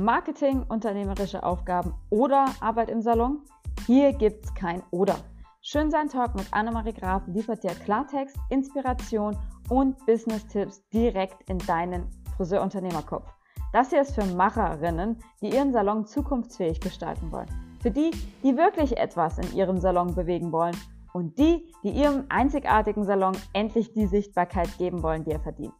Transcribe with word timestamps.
Marketing, 0.00 0.62
unternehmerische 0.68 1.42
Aufgaben 1.42 1.94
oder 2.10 2.46
Arbeit 2.60 2.90
im 2.90 3.00
Salon? 3.00 3.42
Hier 3.86 4.12
gibt's 4.12 4.52
kein 4.54 4.82
Oder. 4.90 5.16
Schön 5.62 5.90
sein 5.90 6.08
Talk 6.08 6.34
mit 6.34 6.52
Annemarie 6.52 6.92
Graf 6.92 7.22
liefert 7.26 7.62
dir 7.62 7.70
Klartext, 7.70 8.36
Inspiration 8.50 9.36
und 9.68 10.04
Business-Tipps 10.04 10.86
direkt 10.88 11.48
in 11.48 11.58
deinen 11.58 12.08
Friseurunternehmerkopf. 12.36 13.26
Das 13.72 13.90
hier 13.90 14.02
ist 14.02 14.14
für 14.14 14.24
Macherinnen, 14.24 15.18
die 15.40 15.54
ihren 15.54 15.72
Salon 15.72 16.06
zukunftsfähig 16.06 16.80
gestalten 16.80 17.30
wollen. 17.32 17.48
Für 17.80 17.90
die, 17.90 18.10
die 18.42 18.56
wirklich 18.56 18.96
etwas 18.96 19.38
in 19.38 19.54
ihrem 19.54 19.78
Salon 19.78 20.14
bewegen 20.14 20.52
wollen 20.52 20.76
und 21.12 21.38
die, 21.38 21.72
die 21.82 21.90
ihrem 21.90 22.24
einzigartigen 22.28 23.04
Salon 23.04 23.36
endlich 23.52 23.92
die 23.92 24.06
Sichtbarkeit 24.06 24.76
geben 24.78 25.02
wollen, 25.02 25.24
die 25.24 25.30
er 25.30 25.40
verdient. 25.40 25.74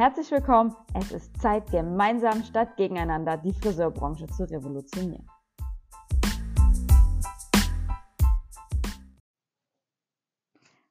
Herzlich 0.00 0.30
willkommen, 0.30 0.74
es 0.94 1.12
ist 1.12 1.38
Zeit, 1.42 1.70
gemeinsam 1.70 2.42
statt 2.42 2.74
gegeneinander 2.78 3.36
die 3.36 3.52
Friseurbranche 3.52 4.26
zu 4.28 4.44
revolutionieren. 4.44 5.26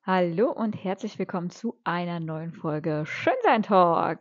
Hallo 0.03 0.51
und 0.51 0.73
herzlich 0.73 1.17
willkommen 1.17 1.49
zu 1.49 1.79
einer 1.83 2.19
neuen 2.19 2.53
Folge 2.53 3.03
Schönsein 3.07 3.63
Talk 3.63 4.19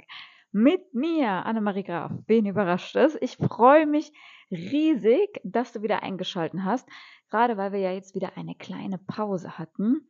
mit 0.52 0.95
mir, 0.95 1.29
Annemarie 1.29 1.84
Graf. 1.84 2.10
Wen 2.27 2.46
überrascht 2.46 2.96
es? 2.96 3.15
Ich 3.20 3.37
freue 3.37 3.84
mich 3.84 4.10
riesig, 4.51 5.38
dass 5.45 5.73
du 5.73 5.82
wieder 5.82 6.02
eingeschaltet 6.02 6.60
hast, 6.65 6.88
gerade 7.29 7.59
weil 7.59 7.73
wir 7.73 7.80
ja 7.80 7.93
jetzt 7.93 8.15
wieder 8.15 8.38
eine 8.38 8.55
kleine 8.55 8.96
Pause 8.96 9.59
hatten. 9.59 10.09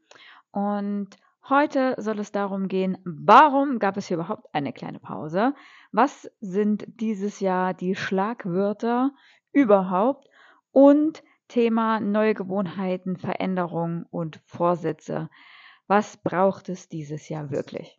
Und 0.52 1.16
Heute 1.48 1.94
soll 1.96 2.18
es 2.18 2.30
darum 2.30 2.68
gehen, 2.68 2.98
warum 3.04 3.78
gab 3.78 3.96
es 3.96 4.08
hier 4.08 4.18
überhaupt 4.18 4.46
eine 4.52 4.74
kleine 4.74 4.98
Pause? 4.98 5.55
Was 5.92 6.30
sind 6.40 6.84
dieses 7.00 7.40
Jahr 7.40 7.72
die 7.72 7.94
Schlagwörter 7.94 9.12
überhaupt? 9.52 10.28
Und 10.72 11.22
Thema 11.48 12.00
neue 12.00 12.34
Gewohnheiten, 12.34 13.16
Veränderungen 13.16 14.05
und 14.10 14.42
Vorsätze. 14.44 15.30
Was 15.86 16.18
braucht 16.18 16.68
es 16.68 16.90
dieses 16.90 17.30
Jahr 17.30 17.50
wirklich? 17.50 17.98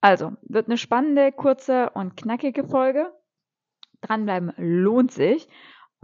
Also, 0.00 0.34
wird 0.42 0.68
eine 0.68 0.78
spannende, 0.78 1.32
kurze 1.32 1.90
und 1.90 2.16
knackige 2.16 2.62
Folge. 2.62 3.12
Dranbleiben 4.02 4.52
lohnt 4.58 5.10
sich. 5.10 5.48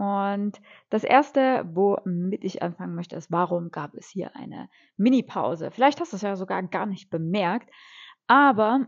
Und 0.03 0.59
das 0.89 1.05
erste, 1.05 1.63
womit 1.73 2.43
ich 2.43 2.61
anfangen 2.61 2.93
möchte, 2.93 3.15
ist, 3.15 3.31
warum 3.31 3.71
gab 3.71 3.93
es 3.93 4.09
hier 4.09 4.35
eine 4.35 4.67
Mini-Pause? 4.97 5.71
Vielleicht 5.71 6.01
hast 6.01 6.11
du 6.11 6.17
es 6.17 6.21
ja 6.23 6.35
sogar 6.35 6.61
gar 6.63 6.85
nicht 6.85 7.09
bemerkt, 7.09 7.69
aber 8.27 8.87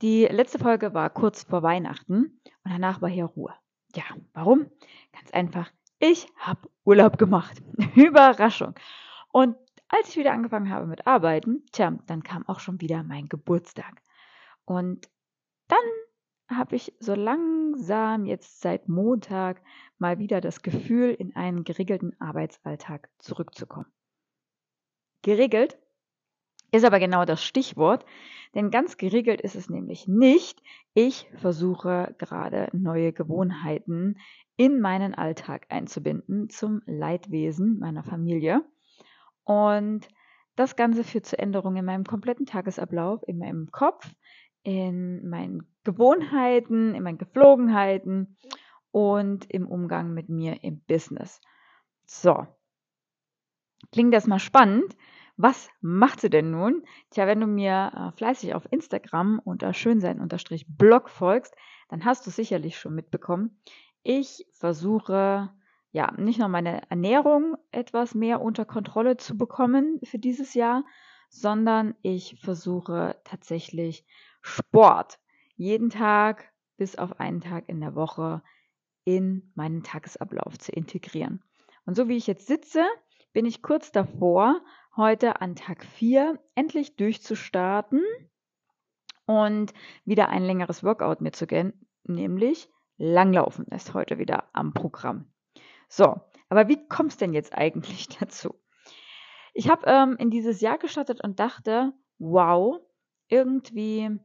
die 0.00 0.24
letzte 0.24 0.58
Folge 0.58 0.94
war 0.94 1.10
kurz 1.10 1.42
vor 1.42 1.62
Weihnachten 1.62 2.40
und 2.64 2.72
danach 2.72 3.02
war 3.02 3.10
hier 3.10 3.26
Ruhe. 3.26 3.52
Ja, 3.94 4.04
warum? 4.32 4.70
Ganz 5.12 5.30
einfach, 5.32 5.70
ich 5.98 6.26
habe 6.38 6.70
Urlaub 6.84 7.18
gemacht. 7.18 7.60
Überraschung. 7.94 8.74
Und 9.32 9.56
als 9.88 10.08
ich 10.08 10.16
wieder 10.16 10.32
angefangen 10.32 10.70
habe 10.70 10.86
mit 10.86 11.06
Arbeiten, 11.06 11.66
tja, 11.72 11.98
dann 12.06 12.22
kam 12.22 12.48
auch 12.48 12.60
schon 12.60 12.80
wieder 12.80 13.02
mein 13.02 13.28
Geburtstag. 13.28 14.00
Und 14.64 15.06
dann 15.68 15.78
habe 16.50 16.76
ich 16.76 16.92
so 16.98 17.14
langsam 17.14 18.24
jetzt 18.26 18.60
seit 18.60 18.88
Montag 18.88 19.62
mal 19.98 20.18
wieder 20.18 20.40
das 20.40 20.62
Gefühl, 20.62 21.10
in 21.10 21.34
einen 21.36 21.64
geregelten 21.64 22.14
Arbeitsalltag 22.20 23.08
zurückzukommen. 23.18 23.86
Geregelt 25.22 25.78
ist 26.72 26.84
aber 26.84 26.98
genau 26.98 27.24
das 27.24 27.42
Stichwort, 27.42 28.04
denn 28.54 28.70
ganz 28.70 28.96
geregelt 28.96 29.40
ist 29.40 29.54
es 29.54 29.68
nämlich 29.68 30.08
nicht. 30.08 30.62
Ich 30.94 31.28
versuche 31.36 32.14
gerade 32.18 32.68
neue 32.72 33.12
Gewohnheiten 33.12 34.18
in 34.56 34.80
meinen 34.80 35.14
Alltag 35.14 35.66
einzubinden 35.68 36.48
zum 36.48 36.82
Leidwesen 36.86 37.78
meiner 37.78 38.04
Familie. 38.04 38.64
Und 39.44 40.08
das 40.56 40.76
Ganze 40.76 41.04
führt 41.04 41.26
zu 41.26 41.38
Änderungen 41.38 41.78
in 41.78 41.84
meinem 41.84 42.04
kompletten 42.04 42.46
Tagesablauf, 42.46 43.22
in 43.26 43.38
meinem 43.38 43.70
Kopf, 43.70 44.12
in 44.62 45.28
meinen 45.28 45.69
Gewohnheiten, 45.84 46.94
in 46.94 47.02
meinen 47.02 47.18
Geflogenheiten 47.18 48.36
und 48.90 49.50
im 49.50 49.66
Umgang 49.66 50.12
mit 50.14 50.28
mir 50.28 50.62
im 50.62 50.80
Business. 50.80 51.40
So. 52.04 52.46
Klingt 53.92 54.12
das 54.12 54.26
mal 54.26 54.38
spannend? 54.38 54.96
Was 55.36 55.70
macht 55.80 56.20
sie 56.20 56.28
denn 56.28 56.50
nun? 56.50 56.84
Tja, 57.08 57.26
wenn 57.26 57.40
du 57.40 57.46
mir 57.46 57.92
äh, 57.94 58.16
fleißig 58.16 58.54
auf 58.54 58.70
Instagram 58.70 59.40
unter 59.42 59.72
schönsein-blog 59.72 61.08
folgst, 61.08 61.54
dann 61.88 62.04
hast 62.04 62.26
du 62.26 62.30
sicherlich 62.30 62.78
schon 62.78 62.94
mitbekommen. 62.94 63.58
Ich 64.02 64.46
versuche 64.52 65.50
ja 65.92 66.12
nicht 66.18 66.38
nur 66.38 66.48
meine 66.48 66.82
Ernährung 66.90 67.56
etwas 67.70 68.14
mehr 68.14 68.42
unter 68.42 68.66
Kontrolle 68.66 69.16
zu 69.16 69.38
bekommen 69.38 69.98
für 70.04 70.18
dieses 70.18 70.52
Jahr, 70.52 70.84
sondern 71.30 71.94
ich 72.02 72.38
versuche 72.40 73.16
tatsächlich 73.24 74.04
Sport 74.42 75.19
jeden 75.60 75.90
Tag 75.90 76.50
bis 76.78 76.96
auf 76.96 77.20
einen 77.20 77.42
Tag 77.42 77.68
in 77.68 77.82
der 77.82 77.94
Woche 77.94 78.42
in 79.04 79.52
meinen 79.54 79.82
Tagesablauf 79.82 80.58
zu 80.58 80.72
integrieren. 80.72 81.44
Und 81.84 81.96
so 81.96 82.08
wie 82.08 82.16
ich 82.16 82.26
jetzt 82.26 82.46
sitze, 82.46 82.82
bin 83.34 83.44
ich 83.44 83.60
kurz 83.60 83.92
davor, 83.92 84.62
heute 84.96 85.42
an 85.42 85.56
Tag 85.56 85.84
4 85.84 86.42
endlich 86.54 86.96
durchzustarten 86.96 88.02
und 89.26 89.74
wieder 90.06 90.30
ein 90.30 90.44
längeres 90.44 90.82
Workout 90.82 91.20
mitzugehen, 91.20 91.86
nämlich 92.04 92.70
Langlaufen 92.96 93.66
ist 93.66 93.92
heute 93.92 94.16
wieder 94.16 94.48
am 94.54 94.72
Programm. 94.72 95.30
So, 95.88 96.22
aber 96.48 96.68
wie 96.68 96.88
kommst 96.88 97.20
denn 97.20 97.34
jetzt 97.34 97.52
eigentlich 97.52 98.08
dazu? 98.18 98.54
Ich 99.52 99.68
habe 99.68 99.82
ähm, 99.84 100.16
in 100.18 100.30
dieses 100.30 100.62
Jahr 100.62 100.78
gestartet 100.78 101.22
und 101.22 101.38
dachte, 101.38 101.92
wow, 102.18 102.80
irgendwie 103.28 104.18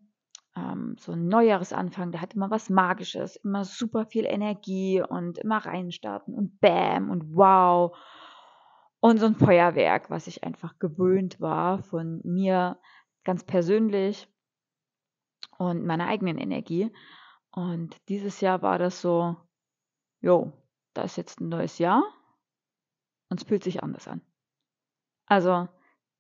ähm, 0.56 0.96
so 1.00 1.12
ein 1.12 1.28
Neujahresanfang, 1.28 2.12
der 2.12 2.22
hat 2.22 2.34
immer 2.34 2.50
was 2.50 2.70
Magisches, 2.70 3.36
immer 3.38 3.66
super 3.66 4.06
viel 4.06 4.26
Energie 4.26 5.02
und 5.02 5.38
immer 5.38 5.58
reinstarten 5.58 6.34
und 6.34 6.60
Bam 6.60 7.10
und 7.10 7.36
Wow. 7.36 7.98
Und 9.00 9.20
so 9.20 9.26
ein 9.26 9.36
Feuerwerk, 9.36 10.10
was 10.10 10.28
ich 10.28 10.44
einfach 10.44 10.80
gewöhnt 10.80 11.40
war 11.40 11.84
von 11.84 12.22
mir 12.24 12.80
ganz 13.24 13.44
persönlich 13.44 14.28
und 15.58 15.86
meiner 15.86 16.08
eigenen 16.08 16.38
Energie. 16.38 16.92
Und 17.52 17.98
dieses 18.10 18.42
Jahr 18.42 18.62
war 18.62 18.80
das 18.80 19.02
so, 19.02 19.36
jo, 20.22 20.54
da 20.94 21.04
ist 21.04 21.18
jetzt 21.18 21.40
ein 21.40 21.50
neues 21.50 21.78
Jahr 21.78 22.04
und 23.30 23.42
es 23.42 23.48
fühlt 23.48 23.64
sich 23.64 23.84
anders 23.84 24.08
an. 24.08 24.22
Also 25.28 25.68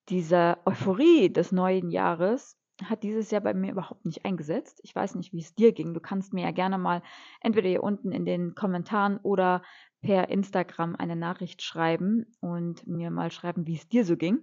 diese 0.09 0.57
Euphorie 0.65 1.31
des 1.31 1.51
neuen 1.51 1.89
Jahres 1.89 2.57
hat 2.83 3.03
dieses 3.03 3.31
Jahr 3.31 3.41
bei 3.41 3.53
mir 3.53 3.71
überhaupt 3.71 4.05
nicht 4.05 4.25
eingesetzt. 4.25 4.79
Ich 4.83 4.93
weiß 4.93 5.15
nicht, 5.15 5.31
wie 5.33 5.39
es 5.39 5.55
dir 5.55 5.71
ging. 5.71 5.93
Du 5.93 5.99
kannst 5.99 6.33
mir 6.33 6.43
ja 6.43 6.51
gerne 6.51 6.77
mal 6.77 7.01
entweder 7.41 7.69
hier 7.69 7.83
unten 7.83 8.11
in 8.11 8.25
den 8.25 8.53
Kommentaren 8.53 9.17
oder 9.17 9.61
per 10.01 10.29
Instagram 10.29 10.95
eine 10.95 11.15
Nachricht 11.15 11.61
schreiben 11.61 12.25
und 12.41 12.85
mir 12.85 13.11
mal 13.11 13.31
schreiben, 13.31 13.65
wie 13.65 13.75
es 13.75 13.87
dir 13.87 14.05
so 14.05 14.17
ging. 14.17 14.39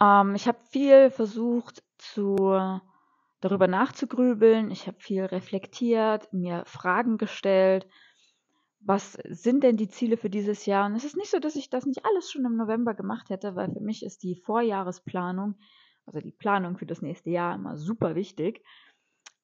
Ähm, 0.00 0.34
ich 0.34 0.48
habe 0.48 0.58
viel 0.70 1.10
versucht, 1.10 1.82
zu, 1.98 2.36
darüber 3.40 3.68
nachzugrübeln. 3.68 4.70
Ich 4.70 4.86
habe 4.86 4.98
viel 4.98 5.24
reflektiert, 5.24 6.32
mir 6.32 6.64
Fragen 6.66 7.18
gestellt. 7.18 7.86
Was 8.80 9.12
sind 9.28 9.62
denn 9.62 9.76
die 9.76 9.88
Ziele 9.88 10.16
für 10.16 10.30
dieses 10.30 10.64
Jahr? 10.64 10.86
Und 10.86 10.94
es 10.96 11.04
ist 11.04 11.16
nicht 11.16 11.30
so, 11.30 11.38
dass 11.38 11.54
ich 11.54 11.68
das 11.68 11.84
nicht 11.84 12.06
alles 12.06 12.30
schon 12.30 12.46
im 12.46 12.56
November 12.56 12.94
gemacht 12.94 13.28
hätte, 13.28 13.54
weil 13.54 13.70
für 13.70 13.80
mich 13.80 14.02
ist 14.02 14.22
die 14.22 14.36
Vorjahresplanung 14.36 15.56
also 16.12 16.20
die 16.20 16.32
Planung 16.32 16.76
für 16.76 16.86
das 16.86 17.02
nächste 17.02 17.30
Jahr 17.30 17.54
immer 17.54 17.76
super 17.76 18.16
wichtig. 18.16 18.64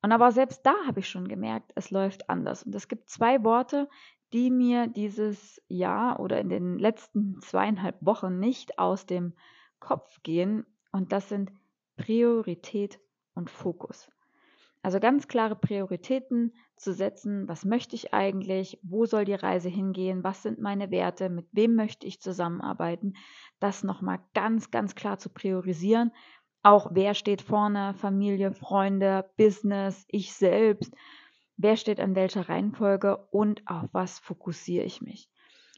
Und 0.03 0.13
aber 0.13 0.33
selbst 0.33 0.67
da 0.67 0.75
habe 0.87 1.01
ich 1.01 1.09
schon 1.09 1.29
gemerkt, 1.29 1.73
es 1.77 1.91
läuft 1.91 2.29
anders. 2.29 2.65
Und 2.65 2.75
es 2.75 2.89
gibt 2.89 3.09
zwei 3.09 3.45
Worte, 3.45 3.89
die 4.33 4.51
mir 4.51 4.89
dieses 4.89 5.63
Jahr 5.69 6.19
oder 6.19 6.41
in 6.41 6.49
den 6.49 6.79
letzten 6.79 7.41
zweieinhalb 7.41 7.97
Wochen 8.01 8.41
nicht 8.41 8.79
aus 8.79 9.07
dem 9.07 9.35
Kopf 9.79 10.23
gehen. 10.23 10.67
Und 10.91 11.13
das 11.13 11.29
sind 11.29 11.53
Priorität 11.97 12.99
und 13.35 13.49
Fokus. 13.49 14.09
Also 14.83 15.01
ganz 15.01 15.27
klare 15.27 15.57
Prioritäten 15.57 16.53
zu 16.77 16.93
setzen, 16.93 17.49
was 17.49 17.65
möchte 17.65 17.97
ich 17.97 18.15
eigentlich, 18.15 18.79
wo 18.83 19.07
soll 19.07 19.25
die 19.25 19.35
Reise 19.35 19.69
hingehen, 19.69 20.23
was 20.23 20.43
sind 20.43 20.61
meine 20.61 20.91
Werte, 20.91 21.29
mit 21.29 21.47
wem 21.53 21.75
möchte 21.75 22.07
ich 22.07 22.21
zusammenarbeiten, 22.21 23.15
das 23.59 23.83
nochmal 23.83 24.21
ganz, 24.35 24.71
ganz 24.71 24.95
klar 24.95 25.19
zu 25.19 25.31
priorisieren 25.31 26.13
auch 26.67 26.91
wer 26.93 27.15
steht 27.15 27.43
vorne, 27.43 27.95
Familie, 27.95 28.51
Freunde, 28.51 29.31
Business, 29.37 30.05
ich 30.09 30.33
selbst, 30.35 30.93
wer 31.57 31.77
steht 31.77 32.01
an 32.01 32.17
welcher 32.17 32.49
Reihenfolge 32.49 33.19
und 33.31 33.63
auf 33.67 33.89
was 33.93 34.19
fokussiere 34.19 34.85
ich 34.85 35.01
mich. 35.01 35.31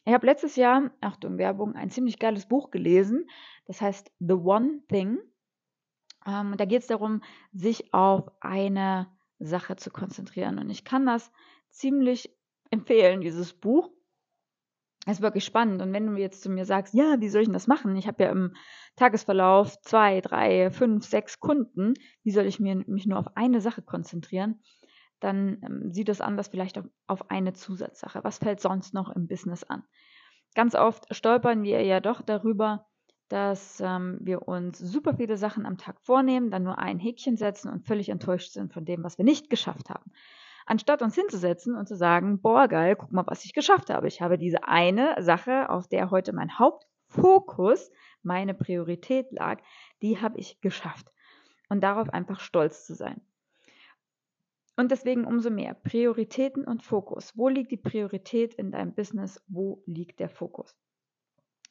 Ich 0.07 0.15
habe 0.15 0.25
letztes 0.25 0.57
Jahr, 0.57 0.91
Achtung 1.03 1.37
Werbung, 1.37 1.75
ein 1.75 1.91
ziemlich 1.91 2.19
geiles 2.19 2.49
Buch 2.49 2.71
gelesen, 2.71 3.29
das 3.67 3.83
heißt 3.83 4.11
The 4.19 4.33
One 4.33 4.81
Thing. 4.89 5.19
Ähm, 6.27 6.55
da 6.57 6.65
geht 6.65 6.81
es 6.81 6.87
darum, 6.87 7.23
sich 7.53 7.93
auf 7.93 8.31
eine 8.41 9.09
Sache 9.39 9.77
zu 9.77 9.91
konzentrieren. 9.91 10.59
Und 10.59 10.71
ich 10.71 10.85
kann 10.85 11.05
das 11.05 11.31
ziemlich 11.69 12.35
empfehlen, 12.71 13.21
dieses 13.21 13.53
Buch. 13.53 13.91
Das 15.09 15.17
ist 15.17 15.23
wirklich 15.23 15.47
spannend. 15.47 15.81
Und 15.81 15.95
wenn 15.95 16.07
du 16.07 16.17
jetzt 16.17 16.43
zu 16.43 16.51
mir 16.51 16.67
sagst, 16.67 16.93
ja, 16.93 17.17
wie 17.19 17.31
soll 17.31 17.41
ich 17.41 17.47
denn 17.47 17.55
das 17.55 17.67
machen? 17.67 17.97
Ich 17.97 18.07
habe 18.07 18.25
ja 18.25 18.31
im 18.31 18.55
Tagesverlauf 18.95 19.81
zwei, 19.81 20.21
drei, 20.21 20.71
fünf, 20.71 21.07
sechs 21.07 21.41
Kunden. 21.41 21.95
Wie 22.25 22.31
soll 22.31 22.45
ich 22.45 22.61
mir, 22.61 22.85
mich 22.87 23.07
nur 23.07 23.19
auf 23.19 23.35
eine 23.35 23.63
Sache 23.63 23.81
konzentrieren? 23.81 24.61
Dann 25.19 25.63
ähm, 25.65 25.95
sieht 25.95 26.11
es 26.11 26.21
anders 26.21 26.49
vielleicht 26.49 26.77
auf, 26.77 26.85
auf 27.07 27.31
eine 27.31 27.55
Zusatzsache. 27.55 28.23
Was 28.23 28.37
fällt 28.37 28.61
sonst 28.61 28.93
noch 28.93 29.09
im 29.09 29.29
Business 29.29 29.65
an? 29.65 29.83
Ganz 30.55 30.75
oft 30.75 31.07
stolpern 31.15 31.63
wir 31.63 31.83
ja 31.83 32.01
doch 32.01 32.21
darüber, 32.21 32.85
dass 33.31 33.81
ähm, 33.81 34.19
wir 34.21 34.47
uns 34.47 34.79
super 34.79 35.17
viele 35.17 35.39
Sachen 35.39 35.65
am 35.65 35.79
Tag 35.79 36.03
vornehmen, 36.03 36.51
dann 36.51 36.65
nur 36.65 36.79
ein 36.79 36.99
Häkchen 36.99 37.39
setzen 37.39 37.73
und 37.73 37.87
völlig 37.87 38.11
enttäuscht 38.11 38.53
sind 38.53 38.75
von 38.75 38.85
dem, 38.85 39.03
was 39.05 39.17
wir 39.17 39.25
nicht 39.25 39.49
geschafft 39.49 39.89
haben 39.89 40.13
anstatt 40.69 41.03
uns 41.03 41.15
hinzusetzen 41.15 41.75
und 41.75 41.89
zu 41.89 41.97
sagen, 41.97 42.41
boah, 42.41 42.69
geil, 42.69 42.97
guck 42.97 43.11
mal, 43.11 43.27
was 43.27 43.45
ich 43.45 43.55
geschafft 43.55 43.91
habe. 43.91 44.07
Ich 44.07 44.21
habe 44.21 44.39
diese 44.39 44.69
eine 44.69 45.17
Sache, 45.23 45.71
auf 45.71 45.89
der 45.89 46.11
heute 46.11 46.33
mein 46.33 46.59
Hauptfokus, 46.59 47.91
meine 48.23 48.55
Priorität 48.55 49.33
lag, 49.33 49.61
die 50.03 50.21
habe 50.21 50.39
ich 50.39 50.61
geschafft. 50.61 51.11
Und 51.71 51.83
darauf 51.83 52.11
einfach 52.11 52.41
stolz 52.41 52.87
zu 52.87 52.95
sein. 52.95 53.21
Und 54.77 54.91
deswegen 54.91 55.25
umso 55.25 55.51
mehr 55.51 55.75
Prioritäten 55.75 56.65
und 56.65 56.83
Fokus. 56.83 57.37
Wo 57.37 57.49
liegt 57.49 57.73
die 57.73 57.77
Priorität 57.77 58.55
in 58.55 58.71
deinem 58.71 58.95
Business? 58.95 59.43
Wo 59.49 59.83
liegt 59.87 60.21
der 60.21 60.29
Fokus? 60.29 60.77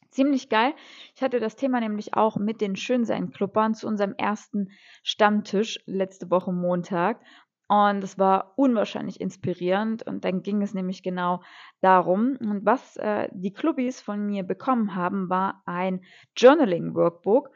Ziemlich 0.09 0.49
geil. 0.49 0.73
Ich 1.15 1.21
hatte 1.21 1.39
das 1.39 1.55
Thema 1.55 1.79
nämlich 1.79 2.15
auch 2.15 2.37
mit 2.37 2.61
den 2.61 2.75
Schönsein-Clubbern 2.75 3.75
zu 3.75 3.87
unserem 3.87 4.13
ersten 4.17 4.71
Stammtisch 5.03 5.79
letzte 5.85 6.29
Woche 6.31 6.51
Montag. 6.51 7.21
Und 7.67 8.03
es 8.03 8.17
war 8.17 8.53
unwahrscheinlich 8.55 9.19
inspirierend. 9.19 10.03
Und 10.03 10.23
dann 10.23 10.41
ging 10.41 10.61
es 10.61 10.73
nämlich 10.73 11.03
genau 11.03 11.41
darum. 11.81 12.37
Und 12.39 12.65
was 12.65 12.95
äh, 12.97 13.27
die 13.33 13.53
Clubbies 13.53 14.01
von 14.01 14.25
mir 14.25 14.43
bekommen 14.43 14.95
haben, 14.95 15.29
war 15.29 15.63
ein 15.65 16.01
Journaling-Workbook 16.37 17.49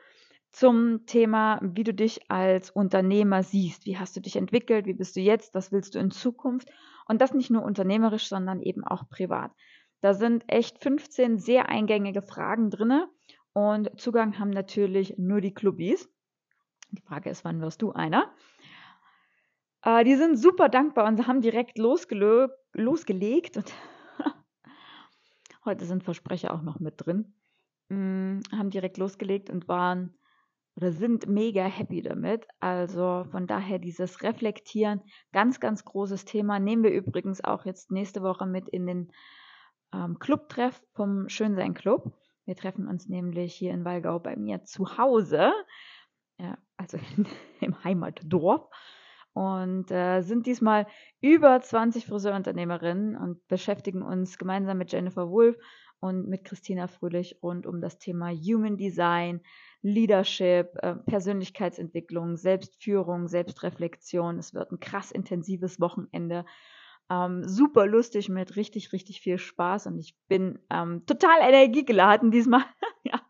zum 0.51 1.05
Thema, 1.05 1.59
wie 1.63 1.85
du 1.85 1.93
dich 1.93 2.29
als 2.29 2.69
Unternehmer 2.69 3.41
siehst. 3.41 3.85
Wie 3.85 3.97
hast 3.97 4.15
du 4.17 4.19
dich 4.19 4.35
entwickelt? 4.35 4.85
Wie 4.85 4.93
bist 4.93 5.15
du 5.15 5.21
jetzt? 5.21 5.55
Was 5.55 5.71
willst 5.71 5.95
du 5.95 5.99
in 5.99 6.11
Zukunft? 6.11 6.69
Und 7.07 7.21
das 7.21 7.33
nicht 7.33 7.49
nur 7.49 7.63
unternehmerisch, 7.63 8.27
sondern 8.27 8.61
eben 8.61 8.83
auch 8.83 9.07
privat. 9.09 9.51
Da 10.01 10.13
sind 10.13 10.43
echt 10.47 10.81
15 10.81 11.37
sehr 11.37 11.69
eingängige 11.69 12.21
Fragen 12.21 12.69
drin. 12.69 13.03
Und 13.53 13.99
Zugang 13.99 14.39
haben 14.39 14.49
natürlich 14.49 15.15
nur 15.17 15.39
die 15.39 15.53
Clubbies. 15.53 16.09
Die 16.91 17.01
Frage 17.01 17.29
ist, 17.29 17.45
wann 17.45 17.61
wirst 17.61 17.81
du 17.81 17.91
einer? 17.93 18.33
Äh, 19.83 20.04
die 20.04 20.16
sind 20.16 20.38
super 20.38 20.69
dankbar 20.69 21.07
und 21.07 21.28
haben 21.28 21.42
direkt 21.42 21.78
losgelegt. 21.78 23.57
Und 23.57 23.74
heute 25.66 25.86
sind 25.86 26.04
Versprecher 26.04 26.54
auch 26.54 26.62
noch 26.62 26.80
mit 26.80 26.95
drin. 26.98 27.33
Mm, 27.89 28.39
haben 28.51 28.69
direkt 28.69 28.98
losgelegt 28.98 29.50
und 29.50 29.68
waren 29.68 30.16
oder 30.78 30.92
sind 30.92 31.28
mega 31.28 31.66
happy 31.66 32.01
damit. 32.01 32.48
Also 32.60 33.25
von 33.30 33.45
daher 33.48 33.80
dieses 33.80 34.24
Reflektieren, 34.24 35.01
ganz, 35.33 35.60
ganz 35.60 35.83
großes 35.83 36.25
Thema. 36.25 36.60
Nehmen 36.60 36.83
wir 36.83 36.92
übrigens 36.92 37.44
auch 37.44 37.66
jetzt 37.66 37.92
nächste 37.92 38.22
Woche 38.22 38.45
mit 38.45 38.69
in 38.69 38.86
den 38.86 39.12
ähm, 39.94 40.18
Clubtreff 40.19 40.81
vom 40.94 41.28
Schönsein 41.28 41.74
Club. 41.74 42.13
Wir 42.45 42.56
treffen 42.56 42.88
uns 42.88 43.07
nämlich 43.07 43.54
hier 43.54 43.72
in 43.72 43.83
Walgau 43.83 44.19
bei 44.19 44.36
mir 44.36 44.63
zu 44.63 44.98
Hause, 44.98 45.51
ja, 46.38 46.57
also 46.78 46.98
in, 47.18 47.28
im 47.60 47.83
Heimatdorf 47.83 48.69
und 49.33 49.92
äh, 49.92 50.22
sind 50.22 50.45
diesmal 50.45 50.88
über 51.22 51.62
20 51.62 52.06
Friseurunternehmerinnen 52.06 53.16
und 53.16 53.48
beschäftigen 53.48 54.01
uns 54.01 54.38
gemeinsam 54.38 54.78
mit 54.78 54.92
Jennifer 54.92 55.30
Wolf 55.30 55.57
und 56.00 56.28
mit 56.28 56.44
Christina 56.44 56.88
Fröhlich 56.88 57.38
rund 57.42 57.66
um 57.66 57.80
das 57.80 57.98
Thema 57.98 58.30
Human 58.31 58.75
Design, 58.75 59.42
Leadership, 59.81 60.75
äh, 60.81 60.95
Persönlichkeitsentwicklung, 60.95 62.38
Selbstführung, 62.38 63.28
Selbstreflexion. 63.28 64.38
Es 64.38 64.54
wird 64.54 64.72
ein 64.72 64.80
krass 64.80 65.12
intensives 65.12 65.80
Wochenende. 65.80 66.45
Ähm, 67.10 67.48
super 67.48 67.86
lustig 67.88 68.30
mit 68.30 68.56
richtig, 68.56 68.94
richtig 68.94 69.22
viel 69.22 69.38
Spaß 69.38 69.88
und 69.88 70.00
ich 70.00 70.16
bin 70.28 70.60
ähm, 70.69 71.06
total 71.06 71.39
energiegeladen 71.42 72.31
diesmal. 72.31 72.63
ja 73.04 73.22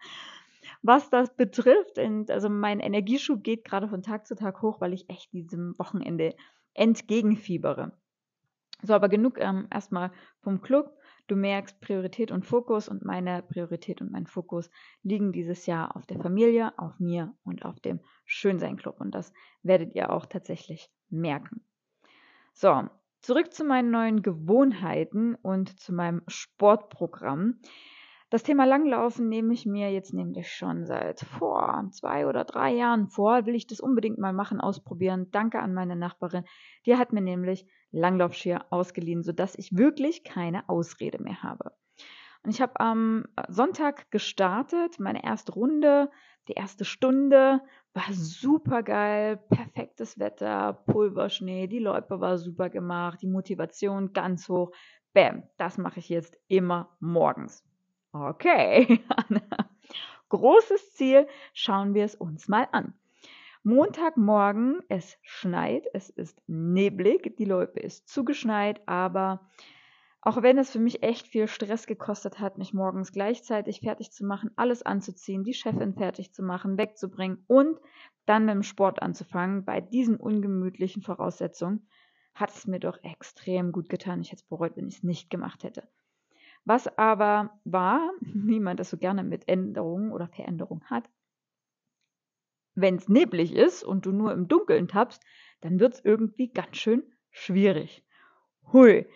was 0.81 1.09
das 1.09 1.35
betrifft. 1.35 1.97
Und 1.97 2.31
also 2.31 2.49
mein 2.49 2.79
Energieschub 2.79 3.43
geht 3.43 3.65
gerade 3.65 3.87
von 3.87 4.01
Tag 4.01 4.27
zu 4.27 4.35
Tag 4.35 4.61
hoch, 4.61 4.81
weil 4.81 4.93
ich 4.93 5.09
echt 5.09 5.31
diesem 5.33 5.77
Wochenende 5.77 6.35
entgegenfiebere. 6.73 7.93
So, 8.83 8.93
aber 8.93 9.09
genug 9.09 9.39
ähm, 9.39 9.67
erstmal 9.71 10.11
vom 10.41 10.61
Club. 10.61 10.97
Du 11.27 11.35
merkst 11.35 11.79
Priorität 11.79 12.31
und 12.31 12.45
Fokus 12.45 12.89
und 12.89 13.05
meine 13.05 13.43
Priorität 13.43 14.01
und 14.01 14.11
mein 14.11 14.25
Fokus 14.25 14.69
liegen 15.03 15.31
dieses 15.31 15.65
Jahr 15.65 15.95
auf 15.95 16.05
der 16.05 16.19
Familie, 16.19 16.77
auf 16.77 16.99
mir 16.99 17.33
und 17.43 17.63
auf 17.63 17.79
dem 17.79 17.99
Schönsein 18.25 18.75
Club. 18.75 18.99
Und 18.99 19.13
das 19.13 19.31
werdet 19.61 19.95
ihr 19.95 20.09
auch 20.11 20.25
tatsächlich 20.25 20.89
merken. 21.09 21.63
So, 22.53 22.89
zurück 23.21 23.53
zu 23.53 23.63
meinen 23.63 23.91
neuen 23.91 24.23
Gewohnheiten 24.23 25.35
und 25.35 25.79
zu 25.79 25.93
meinem 25.93 26.23
Sportprogramm. 26.27 27.59
Das 28.31 28.43
Thema 28.43 28.63
Langlaufen 28.63 29.27
nehme 29.27 29.53
ich 29.53 29.65
mir 29.65 29.91
jetzt 29.91 30.13
nämlich 30.13 30.49
schon 30.53 30.85
seit 30.85 31.19
vor 31.19 31.89
zwei 31.91 32.25
oder 32.25 32.45
drei 32.45 32.71
Jahren 32.71 33.09
vor. 33.09 33.45
Will 33.45 33.55
ich 33.55 33.67
das 33.67 33.81
unbedingt 33.81 34.19
mal 34.19 34.31
machen, 34.31 34.61
ausprobieren. 34.61 35.27
Danke 35.31 35.59
an 35.59 35.73
meine 35.73 35.97
Nachbarin. 35.97 36.45
Die 36.85 36.95
hat 36.95 37.11
mir 37.11 37.19
nämlich 37.19 37.67
Langlaufskier 37.91 38.67
ausgeliehen, 38.69 39.21
sodass 39.21 39.57
ich 39.57 39.75
wirklich 39.75 40.23
keine 40.23 40.69
Ausrede 40.69 41.21
mehr 41.21 41.43
habe. 41.43 41.73
Und 42.43 42.51
ich 42.51 42.61
habe 42.61 42.79
am 42.79 43.25
Sonntag 43.49 44.09
gestartet, 44.11 44.97
meine 44.97 45.25
erste 45.25 45.51
Runde, 45.51 46.09
die 46.47 46.53
erste 46.53 46.85
Stunde 46.85 47.59
war 47.93 48.13
super 48.13 48.81
geil, 48.81 49.43
perfektes 49.49 50.17
Wetter, 50.19 50.71
Pulverschnee, 50.85 51.67
die 51.67 51.79
Loipe 51.79 52.21
war 52.21 52.37
super 52.37 52.69
gemacht, 52.69 53.21
die 53.21 53.27
Motivation 53.27 54.13
ganz 54.13 54.47
hoch. 54.47 54.71
Bäm, 55.11 55.43
das 55.57 55.77
mache 55.77 55.99
ich 55.99 56.07
jetzt 56.07 56.37
immer 56.47 56.95
morgens. 57.01 57.69
Okay, 58.13 58.99
großes 60.29 60.93
Ziel, 60.95 61.27
schauen 61.53 61.93
wir 61.93 62.03
es 62.03 62.13
uns 62.15 62.49
mal 62.49 62.67
an. 62.73 62.93
Montagmorgen, 63.63 64.81
es 64.89 65.17
schneit, 65.21 65.85
es 65.93 66.09
ist 66.09 66.41
neblig, 66.47 67.37
die 67.37 67.45
Loipe 67.45 67.79
ist 67.79 68.09
zugeschneit, 68.09 68.81
aber 68.85 69.49
auch 70.19 70.41
wenn 70.41 70.57
es 70.57 70.71
für 70.71 70.79
mich 70.79 71.03
echt 71.03 71.27
viel 71.27 71.47
Stress 71.47 71.87
gekostet 71.87 72.39
hat, 72.39 72.57
mich 72.57 72.73
morgens 72.73 73.13
gleichzeitig 73.13 73.79
fertig 73.79 74.11
zu 74.11 74.25
machen, 74.25 74.51
alles 74.55 74.83
anzuziehen, 74.83 75.43
die 75.43 75.53
Chefin 75.53 75.93
fertig 75.93 76.33
zu 76.33 76.43
machen, 76.43 76.77
wegzubringen 76.77 77.45
und 77.47 77.79
dann 78.25 78.45
mit 78.45 78.55
dem 78.55 78.63
Sport 78.63 79.01
anzufangen, 79.01 79.63
bei 79.63 79.79
diesen 79.79 80.17
ungemütlichen 80.17 81.01
Voraussetzungen, 81.01 81.87
hat 82.33 82.49
es 82.49 82.67
mir 82.67 82.79
doch 82.79 82.97
extrem 83.03 83.71
gut 83.71 83.89
getan. 83.89 84.21
Ich 84.21 84.31
hätte 84.31 84.41
es 84.43 84.49
bereut, 84.49 84.75
wenn 84.75 84.87
ich 84.87 84.97
es 84.97 85.03
nicht 85.03 85.29
gemacht 85.29 85.63
hätte. 85.63 85.87
Was 86.65 86.87
aber 86.97 87.59
war, 87.63 88.11
wie 88.21 88.59
man 88.59 88.77
das 88.77 88.89
so 88.89 88.97
gerne 88.97 89.23
mit 89.23 89.47
Änderungen 89.47 90.11
oder 90.11 90.27
Veränderungen 90.27 90.83
hat, 90.89 91.09
wenn 92.75 92.95
es 92.95 93.09
neblig 93.09 93.53
ist 93.53 93.83
und 93.83 94.05
du 94.05 94.11
nur 94.11 94.31
im 94.31 94.47
Dunkeln 94.47 94.87
tappst, 94.87 95.21
dann 95.61 95.79
wird 95.79 95.95
es 95.95 96.05
irgendwie 96.05 96.51
ganz 96.51 96.77
schön 96.77 97.03
schwierig. 97.29 98.03
Hui. 98.71 99.07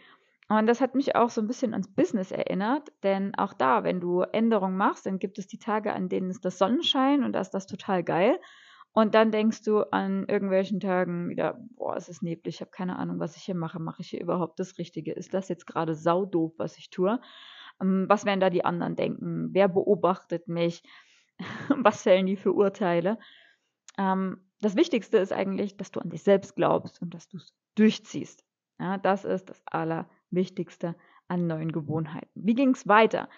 Und 0.47 0.67
das 0.67 0.79
hat 0.79 0.93
mich 0.93 1.15
auch 1.15 1.29
so 1.29 1.41
ein 1.41 1.47
bisschen 1.47 1.73
ans 1.73 1.91
Business 1.91 2.31
erinnert, 2.31 2.91
denn 3.01 3.33
auch 3.35 3.53
da, 3.53 3.83
wenn 3.83 3.99
du 3.99 4.21
Änderungen 4.21 4.77
machst, 4.77 5.05
dann 5.07 5.17
gibt 5.17 5.39
es 5.39 5.47
die 5.47 5.57
Tage, 5.57 5.93
an 5.93 6.07
denen 6.07 6.29
ist 6.29 6.45
das 6.45 6.59
Sonnenschein 6.59 7.23
und 7.23 7.33
da 7.33 7.39
ist 7.39 7.51
das 7.51 7.65
total 7.65 8.03
geil. 8.03 8.39
Und 8.97 9.13
dann 9.13 9.29
denkst 9.29 9.61
du 9.63 9.81
an 9.91 10.25
irgendwelchen 10.29 10.79
Tagen 10.79 11.27
wieder, 11.27 11.59
boah, 11.75 11.97
es 11.97 12.07
ist 12.07 12.23
neblig, 12.23 12.55
ich 12.55 12.61
habe 12.61 12.71
keine 12.71 12.97
Ahnung, 12.97 13.19
was 13.19 13.35
ich 13.35 13.43
hier 13.43 13.53
mache. 13.53 13.77
Mache 13.77 14.01
ich 14.01 14.09
hier 14.11 14.21
überhaupt 14.21 14.57
das 14.57 14.77
Richtige? 14.77 15.11
Ist 15.11 15.33
das 15.33 15.49
jetzt 15.49 15.67
gerade 15.67 15.95
saudoof, 15.95 16.53
was 16.57 16.77
ich 16.77 16.89
tue? 16.91 17.19
Ähm, 17.81 18.05
was 18.07 18.23
werden 18.23 18.39
da 18.39 18.49
die 18.49 18.63
anderen 18.63 18.95
denken? 18.95 19.49
Wer 19.51 19.67
beobachtet 19.67 20.47
mich? 20.47 20.81
was 21.67 22.03
fällen 22.03 22.25
die 22.25 22.37
für 22.37 22.53
Urteile? 22.53 23.19
Ähm, 23.97 24.37
das 24.61 24.77
Wichtigste 24.77 25.17
ist 25.17 25.33
eigentlich, 25.33 25.75
dass 25.75 25.91
du 25.91 25.99
an 25.99 26.09
dich 26.09 26.23
selbst 26.23 26.55
glaubst 26.55 27.01
und 27.01 27.13
dass 27.13 27.27
du 27.27 27.35
es 27.35 27.53
durchziehst. 27.75 28.45
Das 29.03 29.25
ist 29.25 29.49
das 29.49 29.61
Allerwichtigste 29.65 30.95
an 31.27 31.47
neuen 31.47 31.73
Gewohnheiten. 31.73 32.29
Wie 32.33 32.55
ging 32.55 32.69
es 32.69 32.87
weiter? 32.87 33.29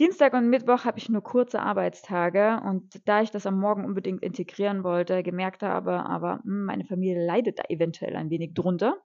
Dienstag 0.00 0.32
und 0.34 0.50
Mittwoch 0.50 0.84
habe 0.84 0.98
ich 0.98 1.08
nur 1.08 1.22
kurze 1.22 1.60
Arbeitstage 1.60 2.60
und 2.64 3.06
da 3.08 3.22
ich 3.22 3.30
das 3.30 3.46
am 3.46 3.60
Morgen 3.60 3.84
unbedingt 3.84 4.24
integrieren 4.24 4.82
wollte, 4.82 5.22
gemerkt 5.22 5.62
habe, 5.62 6.04
aber 6.04 6.40
hm, 6.42 6.64
meine 6.64 6.84
Familie 6.84 7.24
leidet 7.24 7.60
da 7.60 7.64
eventuell 7.68 8.16
ein 8.16 8.28
wenig 8.28 8.54
drunter, 8.54 9.00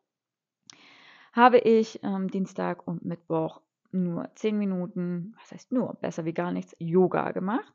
habe 1.34 1.60
ich 1.60 2.00
ähm, 2.02 2.28
Dienstag 2.30 2.88
und 2.88 3.06
Mittwoch 3.06 3.62
nur 3.92 4.32
10 4.34 4.58
Minuten, 4.58 5.36
was 5.40 5.52
heißt 5.52 5.72
nur, 5.72 5.94
besser 6.02 6.26
wie 6.26 6.34
gar 6.34 6.52
nichts, 6.52 6.76
Yoga 6.80 7.32
gemacht. 7.32 7.72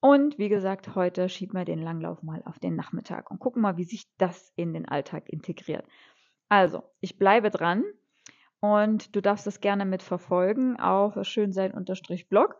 Und 0.00 0.38
wie 0.38 0.48
gesagt, 0.48 0.94
heute 0.94 1.28
schieben 1.28 1.58
wir 1.58 1.64
den 1.64 1.82
Langlauf 1.82 2.22
mal 2.22 2.42
auf 2.44 2.58
den 2.58 2.76
Nachmittag 2.76 3.30
und 3.30 3.38
gucken 3.38 3.62
mal, 3.62 3.76
wie 3.76 3.84
sich 3.84 4.06
das 4.16 4.52
in 4.56 4.72
den 4.72 4.88
Alltag 4.88 5.28
integriert. 5.28 5.86
Also, 6.48 6.82
ich 7.00 7.18
bleibe 7.18 7.50
dran. 7.50 7.84
Und 8.60 9.16
du 9.16 9.22
darfst 9.22 9.46
es 9.46 9.60
gerne 9.60 9.84
mitverfolgen 9.86 10.78
auf 10.78 11.16
schönsein-blog, 11.26 12.56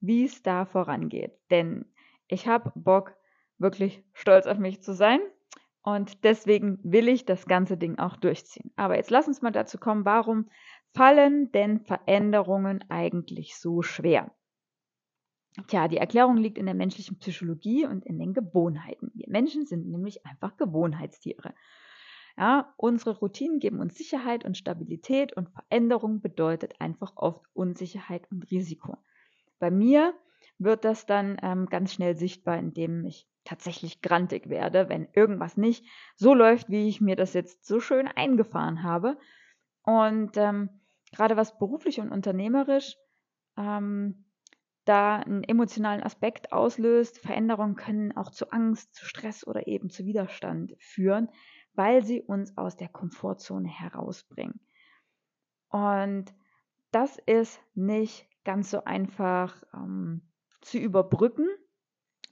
wie 0.00 0.24
es 0.24 0.42
da 0.42 0.64
vorangeht. 0.64 1.38
Denn 1.50 1.84
ich 2.26 2.48
habe 2.48 2.72
Bock, 2.74 3.14
wirklich 3.58 4.02
stolz 4.14 4.46
auf 4.46 4.58
mich 4.58 4.82
zu 4.82 4.94
sein. 4.94 5.20
Und 5.82 6.24
deswegen 6.24 6.80
will 6.82 7.08
ich 7.08 7.26
das 7.26 7.46
ganze 7.46 7.76
Ding 7.76 7.98
auch 7.98 8.16
durchziehen. 8.16 8.72
Aber 8.76 8.96
jetzt 8.96 9.10
lass 9.10 9.28
uns 9.28 9.40
mal 9.40 9.52
dazu 9.52 9.78
kommen, 9.78 10.04
warum 10.04 10.48
fallen 10.94 11.52
denn 11.52 11.80
Veränderungen 11.80 12.84
eigentlich 12.88 13.56
so 13.56 13.82
schwer? 13.82 14.34
Tja, 15.68 15.88
die 15.88 15.96
Erklärung 15.96 16.36
liegt 16.36 16.58
in 16.58 16.66
der 16.66 16.74
menschlichen 16.74 17.18
Psychologie 17.18 17.86
und 17.86 18.04
in 18.04 18.18
den 18.18 18.34
Gewohnheiten. 18.34 19.10
Wir 19.14 19.28
Menschen 19.28 19.64
sind 19.66 19.86
nämlich 19.86 20.26
einfach 20.26 20.56
Gewohnheitstiere. 20.56 21.54
Ja, 22.38 22.74
unsere 22.76 23.16
Routinen 23.18 23.60
geben 23.60 23.80
uns 23.80 23.96
Sicherheit 23.96 24.44
und 24.44 24.58
Stabilität 24.58 25.34
und 25.34 25.48
Veränderung 25.48 26.20
bedeutet 26.20 26.80
einfach 26.80 27.12
oft 27.16 27.42
Unsicherheit 27.54 28.30
und 28.30 28.50
Risiko. 28.50 28.98
Bei 29.58 29.70
mir 29.70 30.12
wird 30.58 30.84
das 30.84 31.06
dann 31.06 31.38
ähm, 31.42 31.66
ganz 31.66 31.92
schnell 31.92 32.16
sichtbar, 32.16 32.58
indem 32.58 33.04
ich 33.06 33.26
tatsächlich 33.44 34.02
grantig 34.02 34.50
werde, 34.50 34.88
wenn 34.88 35.08
irgendwas 35.14 35.56
nicht 35.56 35.86
so 36.16 36.34
läuft, 36.34 36.68
wie 36.68 36.88
ich 36.88 37.00
mir 37.00 37.16
das 37.16 37.32
jetzt 37.32 37.64
so 37.64 37.80
schön 37.80 38.06
eingefahren 38.06 38.82
habe. 38.82 39.16
Und 39.82 40.36
ähm, 40.36 40.68
gerade 41.12 41.36
was 41.36 41.58
beruflich 41.58 42.00
und 42.00 42.10
unternehmerisch 42.10 42.96
ähm, 43.56 44.26
da 44.84 45.16
einen 45.16 45.44
emotionalen 45.44 46.02
Aspekt 46.02 46.52
auslöst. 46.52 47.18
Veränderungen 47.18 47.76
können 47.76 48.16
auch 48.16 48.30
zu 48.30 48.50
Angst, 48.50 48.94
zu 48.94 49.06
Stress 49.06 49.46
oder 49.46 49.66
eben 49.66 49.90
zu 49.90 50.04
Widerstand 50.04 50.74
führen, 50.78 51.28
weil 51.76 52.04
sie 52.04 52.22
uns 52.22 52.56
aus 52.56 52.76
der 52.76 52.88
Komfortzone 52.88 53.68
herausbringen. 53.68 54.60
Und 55.68 56.34
das 56.90 57.18
ist 57.26 57.60
nicht 57.74 58.26
ganz 58.44 58.70
so 58.70 58.84
einfach 58.84 59.62
ähm, 59.74 60.22
zu 60.60 60.78
überbrücken. 60.78 61.48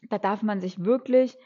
Da 0.09 0.19
darf 0.19 0.43
man 0.43 0.61
sich 0.61 0.85
wirklich 0.85 1.37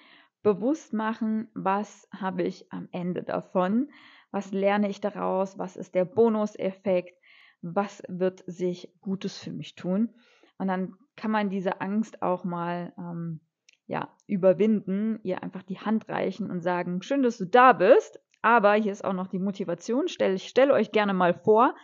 bewusst 0.42 0.92
machen, 0.92 1.48
was 1.54 2.08
habe 2.12 2.42
ich 2.42 2.72
am 2.72 2.88
Ende 2.92 3.22
davon, 3.22 3.90
was 4.30 4.52
lerne 4.52 4.88
ich 4.88 5.00
daraus, 5.00 5.58
was 5.58 5.76
ist 5.76 5.94
der 5.94 6.04
Bonuseffekt, 6.04 7.18
was 7.60 8.02
wird 8.08 8.44
sich 8.46 8.94
Gutes 9.00 9.38
für 9.38 9.52
mich 9.52 9.74
tun. 9.74 10.14
Und 10.58 10.68
dann 10.68 10.94
kann 11.16 11.30
man 11.30 11.50
diese 11.50 11.80
Angst 11.80 12.22
auch 12.22 12.44
mal 12.44 12.92
ähm, 12.98 13.40
ja, 13.88 14.14
überwinden, 14.26 15.18
ihr 15.22 15.42
einfach 15.42 15.62
die 15.62 15.80
Hand 15.80 16.08
reichen 16.08 16.50
und 16.50 16.60
sagen, 16.60 17.02
schön, 17.02 17.22
dass 17.22 17.38
du 17.38 17.46
da 17.46 17.72
bist, 17.72 18.20
aber 18.42 18.74
hier 18.74 18.92
ist 18.92 19.04
auch 19.04 19.14
noch 19.14 19.26
die 19.26 19.38
Motivation. 19.38 20.08
Stell, 20.08 20.34
ich 20.34 20.46
stelle 20.46 20.74
euch 20.74 20.92
gerne 20.92 21.14
mal 21.14 21.34
vor, 21.34 21.74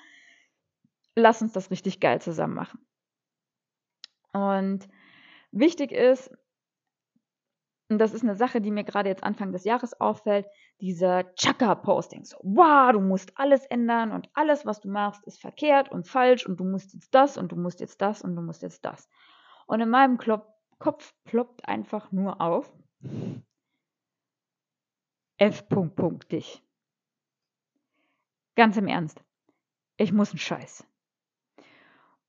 lass 1.17 1.43
uns 1.43 1.53
das 1.53 1.71
richtig 1.71 2.01
geil 2.01 2.21
zusammen 2.21 2.55
machen. 2.55 2.87
Und 4.33 4.87
wichtig 5.51 5.93
ist, 5.93 6.31
und 7.89 7.99
das 7.99 8.13
ist 8.13 8.23
eine 8.23 8.37
Sache, 8.37 8.61
die 8.61 8.71
mir 8.71 8.85
gerade 8.85 9.09
jetzt 9.09 9.25
Anfang 9.25 9.53
des 9.53 9.65
Jahres 9.65 9.99
auffällt, 9.99 10.47
dieser 10.81 11.35
Chaka-Posting. 11.37 12.25
So, 12.25 12.37
wow, 12.43 12.93
du 12.93 13.01
musst 13.01 13.39
alles 13.39 13.65
ändern 13.67 14.13
und 14.13 14.29
alles, 14.35 14.67
was 14.67 14.81
du 14.81 14.89
machst, 14.89 15.25
ist 15.25 15.41
verkehrt 15.41 15.91
und 15.91 16.07
falsch 16.07 16.47
und 16.47 16.59
du 16.59 16.65
musst 16.65 16.93
jetzt 16.93 17.15
das 17.15 17.39
und 17.39 17.53
du 17.53 17.57
musst 17.57 17.81
jetzt 17.81 18.03
das 18.03 18.21
und 18.21 18.37
du 18.37 18.43
musst 18.43 18.63
jetzt 18.63 18.85
das. 18.85 19.09
Und 19.67 19.81
in 19.81 19.89
meinem 19.89 20.19
Klop 20.19 20.54
Kopf 20.85 21.15
ploppt 21.25 21.67
einfach 21.67 22.13
nur 22.13 22.43
auf 22.43 22.71
F. 25.39 25.67
Punkt, 25.67 25.97
Punkt, 25.97 26.31
dich. 26.31 26.63
Ganz 28.55 28.77
im 28.77 28.87
Ernst. 28.87 29.25
Ich 29.97 30.13
muss 30.13 30.33
einen 30.33 30.41
Scheiß. 30.41 30.87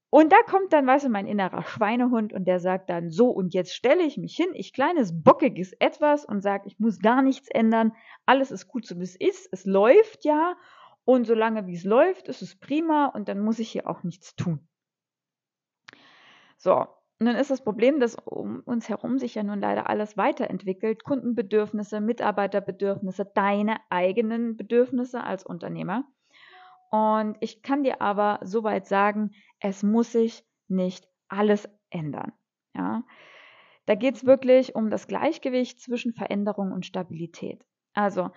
Und 0.10 0.32
da 0.32 0.38
kommt 0.44 0.72
dann, 0.72 0.88
weißt 0.88 1.04
du, 1.04 1.10
mein 1.10 1.28
innerer 1.28 1.64
Schweinehund 1.64 2.32
und 2.32 2.46
der 2.46 2.62
sagt 2.62 2.90
dann 2.90 3.10
so, 3.10 3.28
und 3.28 3.54
jetzt 3.54 3.74
stelle 3.76 4.04
ich 4.04 4.16
mich 4.16 4.38
hin, 4.38 4.48
ich 4.54 4.72
kleines 4.72 5.22
bockiges 5.22 5.74
Etwas 5.74 6.24
und 6.24 6.40
sage, 6.40 6.64
ich 6.68 6.80
muss 6.80 7.00
gar 7.00 7.22
nichts 7.22 7.50
ändern, 7.50 7.92
alles 8.26 8.52
ist 8.52 8.70
gut 8.70 8.86
so 8.86 8.98
wie 9.00 9.04
es 9.04 9.18
ist, 9.18 9.50
es 9.52 9.66
läuft 9.66 10.24
ja 10.24 10.56
und 11.04 11.28
solange 11.28 11.68
wie 11.68 11.76
es 11.76 11.84
läuft, 11.84 12.30
ist 12.30 12.42
es 12.42 12.58
prima 12.58 13.08
und 13.08 13.28
dann 13.28 13.42
muss 13.42 13.60
ich 13.60 13.70
hier 13.70 13.90
auch 13.90 14.04
nichts 14.04 14.34
tun. 14.38 14.66
So, 16.56 16.88
dann 17.20 17.36
ist 17.36 17.50
das 17.50 17.64
Problem, 17.64 18.00
dass 18.00 18.16
um 18.16 18.62
uns 18.66 18.90
herum 18.90 19.20
sich 19.20 19.36
ja 19.36 19.44
nun 19.44 19.62
leider 19.62 19.90
alles 19.90 20.18
weiterentwickelt, 20.18 21.04
Kundenbedürfnisse, 21.04 22.02
Mitarbeiterbedürfnisse, 22.02 23.26
deine 23.34 23.78
eigenen 23.90 24.58
Bedürfnisse 24.58 25.24
als 25.24 25.46
Unternehmer. 25.46 26.04
Und 26.92 27.38
ich 27.40 27.62
kann 27.62 27.84
dir 27.84 28.02
aber 28.02 28.40
soweit 28.44 28.86
sagen, 28.86 29.32
es 29.60 29.82
muss 29.82 30.12
sich 30.12 30.46
nicht 30.68 31.08
alles 31.30 31.70
ändern. 31.90 32.34
Ja? 32.74 33.04
Da 33.86 33.96
geht 33.96 34.16
es 34.16 34.26
wirklich 34.26 34.76
um 34.76 34.90
das 34.90 35.08
Gleichgewicht 35.08 35.80
zwischen 35.80 36.14
Veränderung 36.14 36.72
und 36.72 36.86
Stabilität. 36.86 37.64
Also 37.94 38.32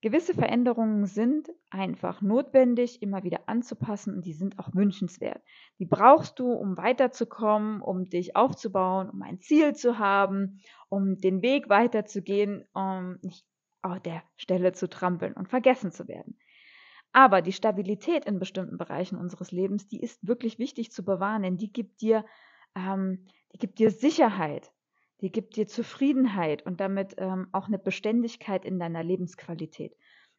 gewisse 0.00 0.34
Veränderungen 0.34 1.06
sind 1.06 1.50
einfach 1.70 2.22
notwendig, 2.22 3.02
immer 3.02 3.24
wieder 3.24 3.40
anzupassen 3.46 4.14
und 4.14 4.24
die 4.24 4.32
sind 4.32 4.58
auch 4.58 4.74
wünschenswert. 4.74 5.42
Die 5.78 5.86
brauchst 5.86 6.38
du, 6.38 6.52
um 6.52 6.76
weiterzukommen, 6.76 7.80
um 7.80 8.08
dich 8.08 8.36
aufzubauen, 8.36 9.10
um 9.10 9.22
ein 9.22 9.40
Ziel 9.40 9.74
zu 9.74 9.98
haben, 9.98 10.60
um 10.88 11.16
den 11.16 11.42
Weg 11.42 11.68
weiterzugehen, 11.68 12.64
um 12.72 13.18
nicht 13.22 13.44
auf 13.82 14.00
der 14.00 14.22
Stelle 14.36 14.72
zu 14.72 14.88
trampeln 14.88 15.34
und 15.34 15.48
vergessen 15.48 15.92
zu 15.92 16.08
werden. 16.08 16.38
Aber 17.12 17.42
die 17.42 17.52
Stabilität 17.52 18.26
in 18.26 18.38
bestimmten 18.38 18.76
Bereichen 18.76 19.16
unseres 19.16 19.50
Lebens, 19.50 19.88
die 19.88 20.00
ist 20.00 20.26
wirklich 20.26 20.58
wichtig 20.58 20.92
zu 20.92 21.04
bewahren, 21.04 21.42
denn 21.42 21.56
die 21.56 21.72
gibt 21.72 22.00
dir, 22.00 22.24
ähm, 22.74 23.26
die 23.52 23.58
gibt 23.58 23.78
dir 23.78 23.90
Sicherheit, 23.90 24.70
die 25.20 25.32
gibt 25.32 25.56
dir 25.56 25.66
Zufriedenheit 25.66 26.64
und 26.64 26.80
damit 26.80 27.14
ähm, 27.18 27.48
auch 27.52 27.66
eine 27.66 27.78
Beständigkeit 27.78 28.64
in 28.64 28.78
deiner 28.78 29.02
Lebensqualität. 29.02 29.96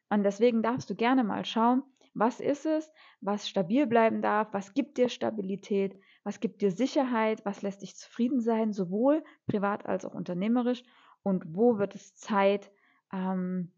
Und 0.08 0.24
deswegen 0.24 0.62
darfst 0.62 0.90
du 0.90 0.94
gerne 0.94 1.24
mal 1.24 1.44
schauen, 1.44 1.82
was 2.14 2.40
ist 2.40 2.66
es, 2.66 2.90
was 3.20 3.48
stabil 3.48 3.86
bleiben 3.86 4.22
darf, 4.22 4.48
was 4.52 4.74
gibt 4.74 4.98
dir 4.98 5.08
Stabilität, 5.08 6.00
was 6.24 6.40
gibt 6.40 6.60
dir 6.60 6.72
Sicherheit, 6.72 7.44
was 7.44 7.62
lässt 7.62 7.82
dich 7.82 7.96
zufrieden 7.96 8.40
sein, 8.40 8.72
sowohl 8.72 9.22
privat 9.46 9.86
als 9.86 10.04
auch 10.04 10.14
unternehmerisch 10.14 10.82
und 11.22 11.44
wo 11.46 11.78
wird 11.78 11.94
es 11.94 12.16
Zeit, 12.16 12.70
ähm, 13.12 13.72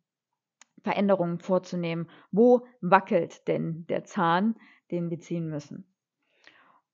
Veränderungen 0.82 1.38
vorzunehmen. 1.38 2.09
Wo 2.30 2.66
wackelt 2.80 3.47
denn 3.49 3.87
der 3.87 4.04
Zahn, 4.04 4.56
den 4.90 5.11
wir 5.11 5.21
ziehen 5.21 5.49
müssen? 5.49 5.87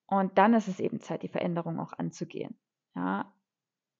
Und 0.06 0.38
dann 0.38 0.54
ist 0.54 0.68
es 0.68 0.80
eben 0.80 1.00
Zeit, 1.00 1.22
die 1.22 1.28
Veränderung 1.28 1.78
auch 1.78 1.92
anzugehen. 1.92 2.58
Ja. 2.94 3.32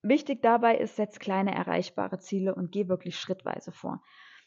Wichtig 0.03 0.43
dabei 0.43 0.79
ist, 0.79 0.97
setz 0.97 1.19
kleine 1.19 1.55
erreichbare 1.55 2.19
Ziele 2.19 2.55
und 2.55 2.71
geh 2.73 2.89
wirklich 2.89 3.19
schrittweise 3.19 3.73
vor. 3.73 4.03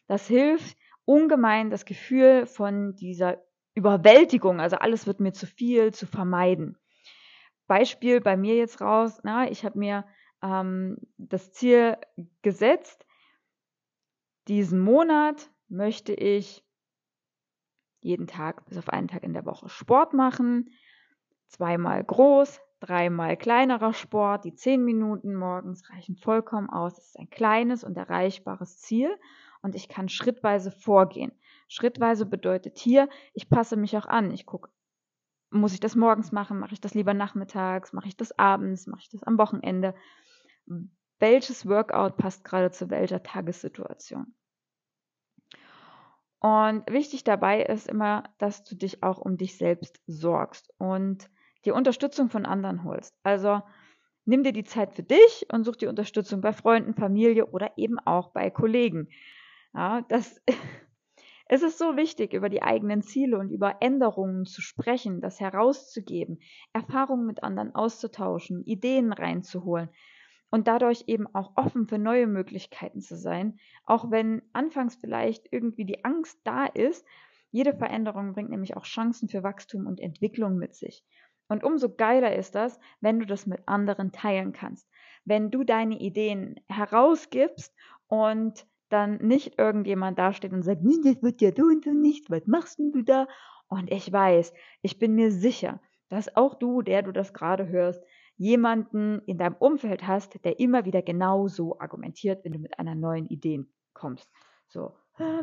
Das 0.07 0.27
hilft 0.27 0.77
ungemein, 1.05 1.69
das 1.69 1.85
Gefühl 1.85 2.45
von 2.45 2.95
dieser 2.95 3.41
Überwältigung, 3.73 4.59
also 4.59 4.77
alles 4.77 5.07
wird 5.07 5.19
mir 5.19 5.33
zu 5.33 5.47
viel, 5.47 5.93
zu 5.93 6.05
vermeiden. 6.05 6.77
Beispiel 7.67 8.19
bei 8.19 8.35
mir 8.35 8.55
jetzt 8.55 8.81
raus, 8.81 9.19
na, 9.23 9.49
ich 9.49 9.63
habe 9.63 9.79
mir 9.79 10.05
ähm, 10.41 10.97
das 11.17 11.53
Ziel 11.53 11.97
gesetzt, 12.41 13.05
diesen 14.47 14.79
Monat 14.79 15.49
möchte 15.69 16.13
ich 16.13 16.65
jeden 18.01 18.27
Tag 18.27 18.65
bis 18.65 18.77
auf 18.77 18.89
einen 18.89 19.07
Tag 19.07 19.23
in 19.23 19.33
der 19.33 19.45
Woche 19.45 19.69
Sport 19.69 20.13
machen. 20.13 20.71
Zweimal 21.47 22.03
groß, 22.03 22.59
dreimal 22.81 23.37
kleinerer 23.37 23.93
Sport. 23.93 24.43
Die 24.43 24.53
zehn 24.53 24.83
Minuten 24.83 25.33
morgens 25.35 25.89
reichen 25.89 26.17
vollkommen 26.17 26.69
aus. 26.69 26.95
Das 26.95 27.05
ist 27.05 27.19
ein 27.19 27.29
kleines 27.29 27.85
und 27.85 27.95
erreichbares 27.95 28.79
Ziel 28.79 29.09
und 29.61 29.75
ich 29.75 29.87
kann 29.87 30.09
schrittweise 30.09 30.71
vorgehen. 30.71 31.31
Schrittweise 31.69 32.25
bedeutet 32.25 32.77
hier, 32.77 33.07
ich 33.33 33.49
passe 33.49 33.77
mich 33.77 33.97
auch 33.97 34.07
an. 34.07 34.31
Ich 34.31 34.45
gucke, 34.45 34.69
muss 35.49 35.73
ich 35.73 35.79
das 35.79 35.95
morgens 35.95 36.33
machen? 36.33 36.59
Mache 36.59 36.73
ich 36.73 36.81
das 36.81 36.93
lieber 36.93 37.13
nachmittags? 37.13 37.93
Mache 37.93 38.09
ich 38.09 38.17
das 38.17 38.37
abends? 38.37 38.87
Mache 38.87 39.01
ich 39.01 39.09
das 39.09 39.23
am 39.23 39.37
Wochenende? 39.37 39.95
welches 41.21 41.67
Workout 41.67 42.17
passt 42.17 42.43
gerade 42.43 42.71
zu 42.71 42.89
welcher 42.89 43.23
Tagessituation. 43.23 44.33
Und 46.39 46.89
wichtig 46.89 47.23
dabei 47.23 47.61
ist 47.61 47.87
immer, 47.87 48.23
dass 48.39 48.63
du 48.63 48.75
dich 48.75 49.03
auch 49.03 49.19
um 49.19 49.37
dich 49.37 49.57
selbst 49.57 50.01
sorgst 50.07 50.73
und 50.79 51.29
die 51.65 51.71
Unterstützung 51.71 52.29
von 52.29 52.45
anderen 52.45 52.83
holst. 52.83 53.15
Also 53.23 53.61
nimm 54.25 54.43
dir 54.43 54.53
die 54.53 54.63
Zeit 54.63 54.93
für 54.93 55.03
dich 55.03 55.47
und 55.51 55.63
such 55.63 55.75
die 55.75 55.87
Unterstützung 55.87 56.41
bei 56.41 56.53
Freunden, 56.53 56.93
Familie 56.93 57.47
oder 57.47 57.71
eben 57.77 57.99
auch 57.99 58.31
bei 58.31 58.49
Kollegen. 58.49 59.09
Ja, 59.73 60.01
das, 60.09 60.41
es 61.45 61.63
ist 61.63 61.77
so 61.77 61.95
wichtig, 61.95 62.33
über 62.33 62.49
die 62.49 62.61
eigenen 62.61 63.01
Ziele 63.01 63.37
und 63.37 63.49
über 63.49 63.77
Änderungen 63.81 64.45
zu 64.45 64.61
sprechen, 64.61 65.21
das 65.21 65.39
herauszugeben, 65.39 66.39
Erfahrungen 66.73 67.25
mit 67.25 67.43
anderen 67.43 67.75
auszutauschen, 67.75 68.63
Ideen 68.65 69.13
reinzuholen 69.13 69.89
und 70.49 70.67
dadurch 70.67 71.05
eben 71.07 71.27
auch 71.33 71.53
offen 71.55 71.87
für 71.87 71.97
neue 71.97 72.27
Möglichkeiten 72.27 73.01
zu 73.01 73.15
sein, 73.15 73.59
auch 73.85 74.11
wenn 74.11 74.41
anfangs 74.51 74.95
vielleicht 74.95 75.47
irgendwie 75.51 75.85
die 75.85 76.03
Angst 76.03 76.39
da 76.43 76.65
ist, 76.65 77.05
Jede 77.51 77.73
Veränderung 77.73 78.31
bringt 78.33 78.49
nämlich 78.49 78.77
auch 78.77 78.85
Chancen 78.85 79.27
für 79.27 79.43
Wachstum 79.43 79.85
und 79.85 79.99
Entwicklung 79.99 80.57
mit 80.57 80.73
sich. 80.73 81.03
Und 81.51 81.65
umso 81.65 81.93
geiler 81.93 82.33
ist 82.33 82.55
das, 82.55 82.79
wenn 83.01 83.19
du 83.19 83.25
das 83.25 83.45
mit 83.45 83.67
anderen 83.67 84.13
teilen 84.13 84.53
kannst. 84.53 84.89
Wenn 85.25 85.51
du 85.51 85.65
deine 85.65 85.99
Ideen 85.99 86.61
herausgibst 86.69 87.75
und 88.07 88.65
dann 88.87 89.17
nicht 89.17 89.59
irgendjemand 89.59 90.17
dasteht 90.17 90.53
und 90.53 90.63
sagt, 90.63 90.79
das 90.85 91.21
wird 91.21 91.41
ja 91.41 91.51
du 91.51 91.67
und 91.67 91.85
du 91.85 91.93
nicht, 91.93 92.31
was 92.31 92.47
machst 92.47 92.79
denn 92.79 92.93
du 92.93 93.01
da? 93.01 93.27
Und 93.67 93.91
ich 93.91 94.09
weiß, 94.09 94.53
ich 94.81 94.97
bin 94.97 95.13
mir 95.13 95.29
sicher, 95.29 95.81
dass 96.07 96.33
auch 96.37 96.55
du, 96.55 96.83
der 96.83 97.01
du 97.01 97.11
das 97.11 97.33
gerade 97.33 97.67
hörst, 97.67 98.01
jemanden 98.37 99.21
in 99.25 99.37
deinem 99.37 99.55
Umfeld 99.55 100.07
hast, 100.07 100.45
der 100.45 100.57
immer 100.57 100.85
wieder 100.85 101.01
genau 101.01 101.49
so 101.49 101.77
argumentiert, 101.81 102.45
wenn 102.45 102.53
du 102.53 102.59
mit 102.59 102.79
einer 102.79 102.95
neuen 102.95 103.27
Idee 103.27 103.65
kommst. 103.91 104.31
So, 104.69 104.95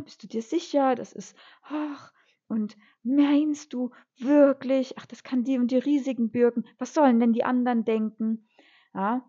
bist 0.05 0.23
du 0.23 0.27
dir 0.27 0.41
sicher? 0.41 0.95
Das 0.95 1.13
ist, 1.13 1.37
ach, 1.65 2.15
und 2.49 2.77
meinst 3.03 3.73
du 3.73 3.91
wirklich, 4.19 4.99
ach, 4.99 5.07
das 5.07 5.23
kann 5.23 5.45
die 5.45 5.59
und 5.59 5.71
die 5.71 5.79
Risiken 5.79 6.31
bürgen, 6.31 6.65
was 6.79 6.95
sollen 6.95 7.21
denn 7.21 7.33
die 7.33 7.45
anderen 7.45 7.85
denken? 7.85 8.49
Ja, 8.95 9.29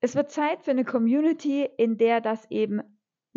es 0.00 0.14
wird 0.14 0.30
Zeit 0.30 0.62
für 0.62 0.72
eine 0.72 0.84
Community, 0.84 1.68
in 1.78 1.96
der 1.96 2.20
das 2.20 2.50
eben 2.50 2.82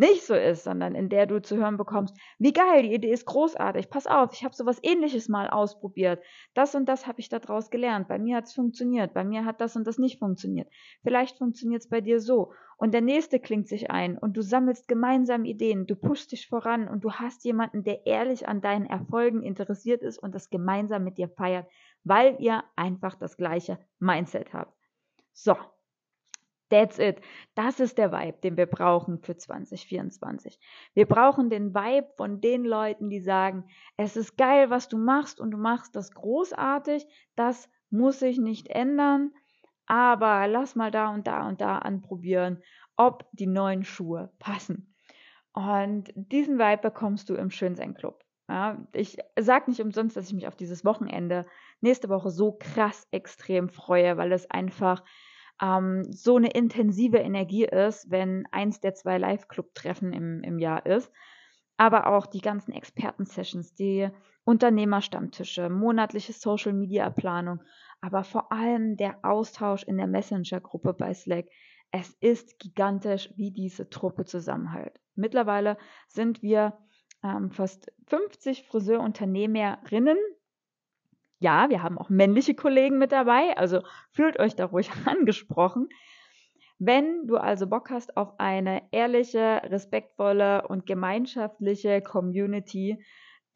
nicht 0.00 0.24
so 0.24 0.34
ist, 0.34 0.64
sondern 0.64 0.94
in 0.94 1.10
der 1.10 1.26
du 1.26 1.42
zu 1.42 1.58
hören 1.58 1.76
bekommst, 1.76 2.16
wie 2.38 2.54
geil, 2.54 2.82
die 2.82 2.94
Idee 2.94 3.12
ist 3.12 3.26
großartig, 3.26 3.90
pass 3.90 4.06
auf, 4.06 4.32
ich 4.32 4.44
habe 4.44 4.54
sowas 4.54 4.80
ähnliches 4.82 5.28
mal 5.28 5.50
ausprobiert. 5.50 6.22
Das 6.54 6.74
und 6.74 6.88
das 6.88 7.06
habe 7.06 7.20
ich 7.20 7.28
daraus 7.28 7.70
gelernt. 7.70 8.08
Bei 8.08 8.18
mir 8.18 8.36
hat 8.36 8.46
es 8.46 8.54
funktioniert, 8.54 9.12
bei 9.12 9.24
mir 9.24 9.44
hat 9.44 9.60
das 9.60 9.76
und 9.76 9.86
das 9.86 9.98
nicht 9.98 10.18
funktioniert. 10.18 10.72
Vielleicht 11.02 11.36
funktioniert 11.36 11.82
es 11.82 11.88
bei 11.88 12.00
dir 12.00 12.18
so. 12.18 12.52
Und 12.78 12.94
der 12.94 13.02
nächste 13.02 13.40
klingt 13.40 13.68
sich 13.68 13.90
ein 13.90 14.16
und 14.16 14.38
du 14.38 14.42
sammelst 14.42 14.88
gemeinsam 14.88 15.44
Ideen, 15.44 15.86
du 15.86 15.96
pushst 15.96 16.32
dich 16.32 16.48
voran 16.48 16.88
und 16.88 17.04
du 17.04 17.12
hast 17.12 17.44
jemanden, 17.44 17.84
der 17.84 18.06
ehrlich 18.06 18.48
an 18.48 18.62
deinen 18.62 18.86
Erfolgen 18.86 19.42
interessiert 19.42 20.00
ist 20.00 20.16
und 20.16 20.34
das 20.34 20.48
gemeinsam 20.48 21.04
mit 21.04 21.18
dir 21.18 21.28
feiert, 21.28 21.68
weil 22.04 22.36
ihr 22.38 22.64
einfach 22.76 23.16
das 23.16 23.36
gleiche 23.36 23.78
Mindset 23.98 24.54
habt. 24.54 24.74
So, 25.34 25.56
That's 26.70 27.00
it. 27.00 27.20
Das 27.56 27.80
ist 27.80 27.98
der 27.98 28.12
Vibe, 28.12 28.38
den 28.44 28.56
wir 28.56 28.66
brauchen 28.66 29.18
für 29.18 29.36
2024. 29.36 30.58
Wir 30.94 31.06
brauchen 31.06 31.50
den 31.50 31.74
Vibe 31.74 32.08
von 32.16 32.40
den 32.40 32.64
Leuten, 32.64 33.10
die 33.10 33.20
sagen, 33.20 33.64
es 33.96 34.16
ist 34.16 34.36
geil, 34.36 34.70
was 34.70 34.88
du 34.88 34.96
machst 34.96 35.40
und 35.40 35.50
du 35.50 35.58
machst 35.58 35.96
das 35.96 36.12
großartig. 36.12 37.06
Das 37.34 37.68
muss 37.90 38.20
sich 38.20 38.38
nicht 38.38 38.68
ändern, 38.68 39.32
aber 39.86 40.46
lass 40.46 40.76
mal 40.76 40.92
da 40.92 41.12
und 41.12 41.26
da 41.26 41.48
und 41.48 41.60
da 41.60 41.78
anprobieren, 41.78 42.62
ob 42.96 43.28
die 43.32 43.48
neuen 43.48 43.84
Schuhe 43.84 44.32
passen. 44.38 44.94
Und 45.52 46.12
diesen 46.14 46.58
Vibe 46.58 46.82
bekommst 46.82 47.28
du 47.28 47.34
im 47.34 47.50
Schönsein 47.50 47.94
Club. 47.94 48.24
Ja, 48.48 48.84
ich 48.92 49.16
sage 49.38 49.70
nicht 49.70 49.80
umsonst, 49.80 50.16
dass 50.16 50.28
ich 50.28 50.34
mich 50.34 50.46
auf 50.46 50.56
dieses 50.56 50.84
Wochenende 50.84 51.46
nächste 51.80 52.08
Woche 52.08 52.30
so 52.30 52.52
krass 52.52 53.08
extrem 53.10 53.68
freue, 53.68 54.16
weil 54.16 54.32
es 54.32 54.48
einfach 54.50 55.02
ähm, 55.60 56.04
so 56.10 56.36
eine 56.36 56.50
intensive 56.50 57.18
Energie 57.18 57.64
ist, 57.64 58.10
wenn 58.10 58.46
eins 58.50 58.80
der 58.80 58.94
zwei 58.94 59.18
Live-Club-Treffen 59.18 60.12
im, 60.12 60.42
im 60.42 60.58
Jahr 60.58 60.86
ist. 60.86 61.12
Aber 61.76 62.08
auch 62.08 62.26
die 62.26 62.40
ganzen 62.40 62.72
Experten-Sessions, 62.72 63.74
die 63.74 64.08
Unternehmerstammtische, 64.44 65.70
monatliche 65.70 66.32
Social-Media-Planung, 66.32 67.62
aber 68.00 68.24
vor 68.24 68.52
allem 68.52 68.96
der 68.96 69.24
Austausch 69.24 69.84
in 69.84 69.96
der 69.96 70.06
Messenger-Gruppe 70.06 70.94
bei 70.94 71.14
Slack. 71.14 71.46
Es 71.90 72.10
ist 72.20 72.58
gigantisch, 72.58 73.30
wie 73.36 73.50
diese 73.50 73.90
Truppe 73.90 74.24
zusammenhält. 74.24 75.00
Mittlerweile 75.14 75.76
sind 76.08 76.42
wir 76.42 76.78
ähm, 77.22 77.50
fast 77.50 77.92
50 78.06 78.64
Friseurunternehmerinnen, 78.64 80.16
ja, 81.40 81.70
wir 81.70 81.82
haben 81.82 81.98
auch 81.98 82.10
männliche 82.10 82.54
Kollegen 82.54 82.98
mit 82.98 83.12
dabei, 83.12 83.56
also 83.56 83.82
fühlt 84.10 84.38
euch 84.38 84.54
da 84.54 84.66
ruhig 84.66 84.90
angesprochen. 85.06 85.88
Wenn 86.78 87.26
du 87.26 87.36
also 87.36 87.66
Bock 87.66 87.90
hast 87.90 88.16
auf 88.16 88.38
eine 88.38 88.82
ehrliche, 88.92 89.62
respektvolle 89.64 90.66
und 90.68 90.86
gemeinschaftliche 90.86 92.00
Community, 92.00 93.02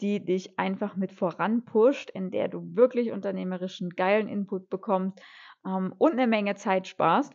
die 0.00 0.24
dich 0.24 0.58
einfach 0.58 0.96
mit 0.96 1.12
voranpusht, 1.12 2.10
in 2.10 2.30
der 2.30 2.48
du 2.48 2.74
wirklich 2.74 3.12
unternehmerischen, 3.12 3.90
geilen 3.90 4.28
Input 4.28 4.68
bekommst 4.68 5.20
ähm, 5.64 5.94
und 5.98 6.12
eine 6.12 6.26
Menge 6.26 6.56
Zeit 6.56 6.88
sparst, 6.88 7.32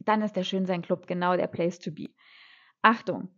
dann 0.00 0.22
ist 0.22 0.36
der 0.36 0.44
Schönsein 0.44 0.82
Club 0.82 1.06
genau 1.06 1.36
der 1.36 1.46
Place 1.46 1.78
to 1.78 1.90
be. 1.90 2.10
Achtung, 2.82 3.28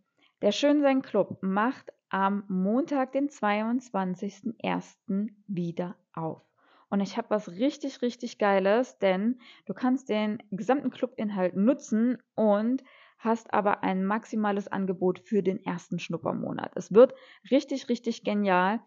der 0.41 0.51
Schönsein 0.51 1.01
Club 1.01 1.37
macht 1.41 1.91
am 2.09 2.43
Montag, 2.47 3.11
den 3.11 3.29
22.01. 3.29 5.29
wieder 5.47 5.95
auf. 6.13 6.41
Und 6.89 7.01
ich 7.01 7.17
habe 7.17 7.29
was 7.29 7.51
richtig, 7.51 8.01
richtig 8.01 8.37
Geiles, 8.37 8.97
denn 8.99 9.39
du 9.65 9.73
kannst 9.73 10.07
den 10.09 10.41
gesamten 10.51 10.89
Clubinhalt 10.89 11.53
nutzen 11.55 12.17
und 12.35 12.81
hast 13.19 13.53
aber 13.53 13.83
ein 13.83 14.05
maximales 14.05 14.69
Angebot 14.69 15.19
für 15.19 15.43
den 15.43 15.61
ersten 15.63 15.99
Schnuppermonat. 15.99 16.71
Es 16.75 16.93
wird 16.93 17.13
richtig, 17.51 17.89
richtig 17.89 18.23
genial. 18.23 18.79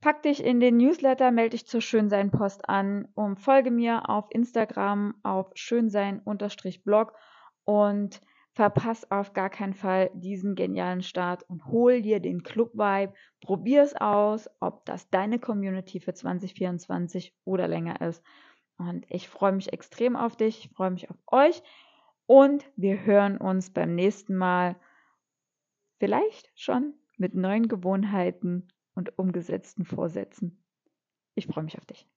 Pack 0.00 0.22
dich 0.22 0.42
in 0.42 0.60
den 0.60 0.78
Newsletter, 0.78 1.30
melde 1.30 1.50
dich 1.50 1.66
zur 1.66 1.82
Schönsein-Post 1.82 2.70
an 2.70 3.08
und 3.14 3.36
folge 3.36 3.70
mir 3.70 4.08
auf 4.08 4.26
Instagram 4.30 5.14
auf 5.22 5.50
schönsein-blog 5.54 7.12
und 7.64 8.22
verpass 8.52 9.10
auf 9.10 9.34
gar 9.34 9.50
keinen 9.50 9.74
Fall 9.74 10.10
diesen 10.14 10.54
genialen 10.54 11.02
Start 11.02 11.42
und 11.50 11.66
hol 11.66 12.00
dir 12.00 12.18
den 12.18 12.42
Club-Vibe. 12.42 13.12
Probier 13.42 13.82
es 13.82 13.94
aus, 13.94 14.48
ob 14.58 14.86
das 14.86 15.10
deine 15.10 15.38
Community 15.38 16.00
für 16.00 16.14
2024 16.14 17.34
oder 17.44 17.68
länger 17.68 18.00
ist. 18.00 18.24
Und 18.78 19.04
ich 19.10 19.28
freue 19.28 19.52
mich 19.52 19.70
extrem 19.72 20.16
auf 20.16 20.34
dich, 20.34 20.64
ich 20.64 20.70
freue 20.70 20.90
mich 20.90 21.10
auf 21.10 21.18
euch 21.26 21.62
und 22.24 22.64
wir 22.74 23.04
hören 23.04 23.36
uns 23.36 23.70
beim 23.70 23.94
nächsten 23.94 24.34
Mal 24.34 24.76
vielleicht 25.98 26.50
schon 26.54 26.94
mit 27.18 27.34
neuen 27.34 27.68
Gewohnheiten 27.68 28.68
und 28.94 29.18
umgesetzten 29.18 29.84
Vorsätzen. 29.84 30.62
Ich 31.34 31.46
freue 31.46 31.64
mich 31.64 31.78
auf 31.78 31.86
dich. 31.86 32.08